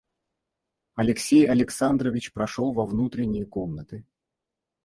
[0.95, 4.03] Алексей Александрович прошел во внутренние комнаты.